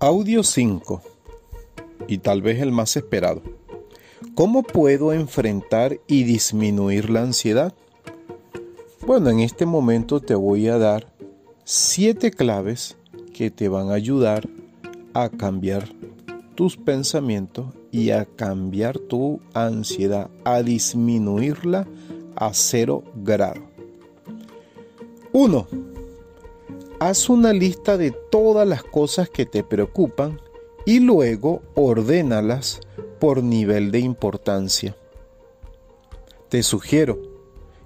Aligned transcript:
Audio 0.00 0.44
5 0.44 1.02
y 2.06 2.18
tal 2.18 2.40
vez 2.40 2.62
el 2.62 2.70
más 2.70 2.96
esperado. 2.96 3.42
¿Cómo 4.36 4.62
puedo 4.62 5.12
enfrentar 5.12 5.98
y 6.06 6.22
disminuir 6.22 7.10
la 7.10 7.22
ansiedad? 7.22 7.74
Bueno, 9.04 9.30
en 9.30 9.40
este 9.40 9.66
momento 9.66 10.20
te 10.20 10.36
voy 10.36 10.68
a 10.68 10.78
dar 10.78 11.12
siete 11.64 12.30
claves 12.30 12.96
que 13.34 13.50
te 13.50 13.68
van 13.68 13.90
a 13.90 13.94
ayudar 13.94 14.48
a 15.14 15.30
cambiar 15.30 15.88
tus 16.54 16.76
pensamientos 16.76 17.66
y 17.90 18.10
a 18.10 18.24
cambiar 18.24 19.00
tu 19.00 19.40
ansiedad, 19.52 20.30
a 20.44 20.62
disminuirla 20.62 21.88
a 22.36 22.54
cero 22.54 23.02
grado. 23.16 23.62
1 25.32 25.87
Haz 27.00 27.28
una 27.28 27.52
lista 27.52 27.96
de 27.96 28.10
todas 28.10 28.66
las 28.66 28.82
cosas 28.82 29.30
que 29.30 29.46
te 29.46 29.62
preocupan 29.62 30.40
y 30.84 30.98
luego 30.98 31.62
ordénalas 31.76 32.80
por 33.20 33.40
nivel 33.44 33.92
de 33.92 34.00
importancia. 34.00 34.96
Te 36.48 36.64
sugiero 36.64 37.20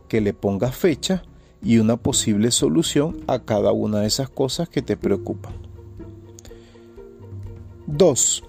que 0.09 0.23
le 0.23 0.33
pongas 0.33 0.75
fecha 0.75 1.25
y 1.62 1.77
una 1.77 1.98
posible 1.98 2.51
solución 2.51 3.23
a 3.27 3.41
cada 3.41 3.73
una 3.73 4.01
de 4.01 4.07
esas 4.07 4.30
cosas 4.30 4.71
que 4.71 4.80
te 4.80 4.97
preocupan. 4.97 5.52
2. 7.88 8.45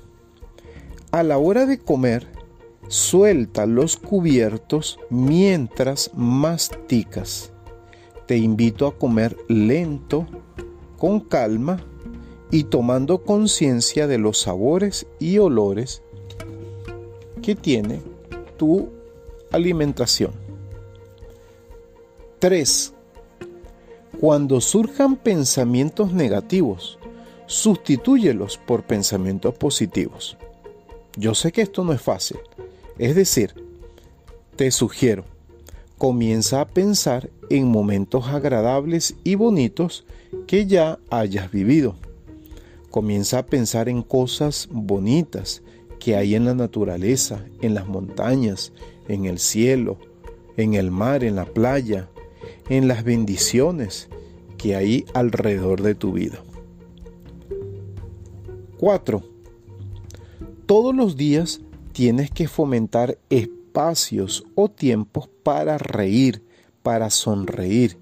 A 1.11 1.23
la 1.23 1.39
hora 1.39 1.65
de 1.65 1.77
comer, 1.77 2.25
suelta 2.87 3.65
los 3.65 3.97
cubiertos 3.97 4.97
mientras 5.09 6.09
masticas. 6.13 7.51
Te 8.27 8.37
invito 8.37 8.87
a 8.87 8.97
comer 8.97 9.35
lento 9.49 10.25
con 11.03 11.19
calma 11.19 11.83
y 12.49 12.63
tomando 12.63 13.25
conciencia 13.25 14.07
de 14.07 14.17
los 14.17 14.39
sabores 14.39 15.05
y 15.19 15.37
olores 15.37 16.01
que 17.41 17.55
tiene 17.55 18.01
tu 18.55 18.87
alimentación. 19.51 20.31
3. 22.39 22.93
Cuando 24.17 24.61
surjan 24.61 25.17
pensamientos 25.17 26.13
negativos, 26.13 26.97
sustitúyelos 27.47 28.57
por 28.57 28.83
pensamientos 28.83 29.55
positivos. 29.55 30.37
Yo 31.17 31.35
sé 31.35 31.51
que 31.51 31.63
esto 31.63 31.83
no 31.83 31.91
es 31.91 32.01
fácil. 32.01 32.39
Es 32.97 33.13
decir, 33.13 33.53
te 34.55 34.71
sugiero, 34.71 35.25
comienza 35.97 36.61
a 36.61 36.67
pensar 36.67 37.29
en 37.49 37.67
momentos 37.67 38.27
agradables 38.27 39.15
y 39.23 39.35
bonitos 39.35 40.05
que 40.47 40.65
ya 40.65 40.99
hayas 41.09 41.51
vivido. 41.51 41.95
Comienza 42.89 43.39
a 43.39 43.45
pensar 43.45 43.89
en 43.89 44.03
cosas 44.03 44.67
bonitas 44.71 45.63
que 45.99 46.15
hay 46.15 46.35
en 46.35 46.45
la 46.45 46.53
naturaleza, 46.53 47.45
en 47.61 47.73
las 47.73 47.87
montañas, 47.87 48.73
en 49.07 49.25
el 49.25 49.39
cielo, 49.39 49.97
en 50.57 50.73
el 50.73 50.91
mar, 50.91 51.23
en 51.23 51.35
la 51.35 51.45
playa, 51.45 52.09
en 52.69 52.87
las 52.87 53.03
bendiciones 53.03 54.09
que 54.57 54.75
hay 54.75 55.05
alrededor 55.13 55.81
de 55.81 55.95
tu 55.95 56.13
vida. 56.13 56.43
4. 58.77 59.23
Todos 60.65 60.95
los 60.95 61.15
días 61.15 61.61
tienes 61.93 62.31
que 62.31 62.47
fomentar 62.47 63.17
espacios 63.73 64.43
o 64.53 64.69
tiempos 64.69 65.27
para 65.41 65.79
reír, 65.79 66.43
para 66.83 67.09
sonreír 67.09 67.97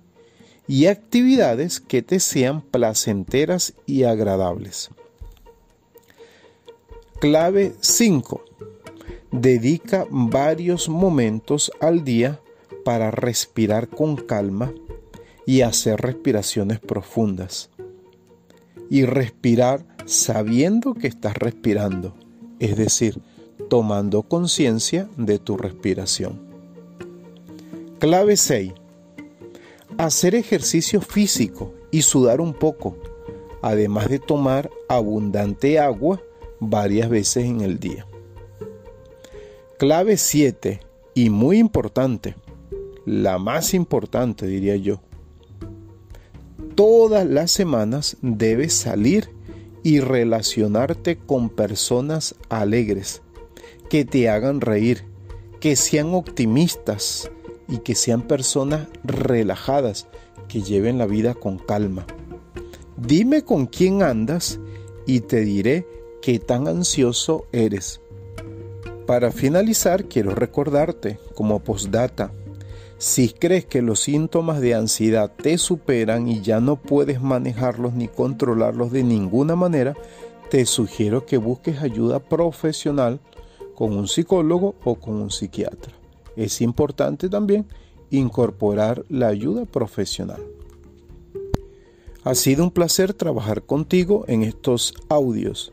y 0.68 0.88
actividades 0.88 1.80
que 1.80 2.02
te 2.02 2.20
sean 2.20 2.62
placenteras 2.62 3.74
y 3.86 4.04
agradables. 4.04 4.90
Clave 7.22 7.74
5. 7.80 8.44
Dedica 9.32 10.06
varios 10.10 10.90
momentos 10.90 11.72
al 11.80 12.04
día 12.04 12.42
para 12.84 13.10
respirar 13.10 13.88
con 13.88 14.18
calma 14.18 14.74
y 15.46 15.62
hacer 15.62 16.02
respiraciones 16.02 16.80
profundas. 16.80 17.70
Y 18.90 19.06
respirar 19.06 19.86
sabiendo 20.06 20.96
que 20.96 21.08
estás 21.08 21.38
respirando, 21.38 22.14
es 22.60 22.76
decir, 22.76 23.22
tomando 23.70 24.24
conciencia 24.24 25.10
de 25.18 25.40
tu 25.40 25.58
respiración. 25.58 26.40
Clave 28.00 28.38
6. 28.38 28.74
Hacer 29.98 30.36
ejercicio 30.36 31.02
físico 31.02 31.74
y 31.92 32.02
sudar 32.02 32.42
un 32.42 32.54
poco, 32.54 32.98
además 33.62 34.10
de 34.10 34.20
tomar 34.20 34.70
abundante 34.90 35.80
agua 35.80 36.22
varias 36.60 37.10
veces 37.10 37.46
en 37.46 37.62
el 37.62 37.80
día. 37.80 38.06
Clave 39.78 40.18
7 40.18 40.80
y 41.14 41.30
muy 41.30 41.58
importante, 41.58 42.36
la 43.06 43.38
más 43.40 43.74
importante 43.74 44.46
diría 44.48 44.76
yo. 44.76 45.02
Todas 46.76 47.28
las 47.28 47.52
semanas 47.52 48.18
debes 48.22 48.74
salir 48.74 49.30
y 49.84 50.00
relacionarte 50.00 51.18
con 51.18 51.50
personas 51.50 52.36
alegres, 52.50 53.22
que 53.92 54.06
te 54.06 54.30
hagan 54.30 54.62
reír, 54.62 55.04
que 55.60 55.76
sean 55.76 56.14
optimistas, 56.14 57.30
y 57.68 57.80
que 57.80 57.94
sean 57.94 58.22
personas 58.22 58.88
relajadas, 59.04 60.08
que 60.48 60.62
lleven 60.62 60.98
la 60.98 61.06
vida 61.06 61.34
con 61.34 61.58
calma. 61.58 62.06
Dime 62.96 63.44
con 63.44 63.66
quién 63.66 64.02
andas 64.02 64.62
y 65.06 65.20
te 65.20 65.42
diré 65.42 65.86
qué 66.22 66.40
tan 66.40 66.70
ansioso 66.70 67.48
eres. 67.52 68.00
Para 69.06 69.30
finalizar, 69.30 70.06
quiero 70.06 70.34
recordarte 70.36 71.20
como 71.36 71.60
postdata, 71.60 72.32
si 72.98 73.28
crees 73.28 73.66
que 73.66 73.82
los 73.82 74.00
síntomas 74.00 74.62
de 74.62 74.74
ansiedad 74.74 75.34
te 75.36 75.58
superan 75.58 76.30
y 76.30 76.40
ya 76.40 76.62
no 76.62 76.78
puedes 76.78 77.22
manejarlos 77.22 77.92
ni 77.92 78.08
controlarlos 78.08 78.94
de 78.94 79.04
ninguna 79.04 79.58
manera, 79.58 79.98
te 80.50 80.66
sugiero 80.66 81.26
que 81.26 81.36
busques 81.36 81.82
ayuda 81.82 82.20
profesional 82.20 83.20
con 83.82 83.98
un 83.98 84.08
psicólogo 84.08 84.76
o 84.84 84.94
con 84.94 85.16
un 85.16 85.32
psiquiatra 85.32 85.92
es 86.36 86.62
importante 86.62 87.30
también 87.30 87.66
incorporar 88.12 89.04
la 89.10 89.30
ayuda 89.30 89.66
profesional. 89.66 90.40
Ha 92.24 92.36
sido 92.36 92.64
un 92.64 92.70
placer 92.70 93.16
trabajar 93.16 93.64
contigo 93.64 94.24
en 94.28 94.44
estos 94.44 94.94
audios. 95.10 95.72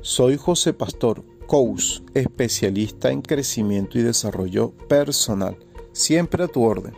Soy 0.00 0.36
José 0.36 0.74
Pastor, 0.74 1.24
coach, 1.48 2.02
especialista 2.14 3.10
en 3.10 3.20
crecimiento 3.20 3.98
y 3.98 4.02
desarrollo 4.02 4.70
personal, 4.88 5.56
siempre 5.90 6.44
a 6.44 6.46
tu 6.46 6.62
orden. 6.62 6.94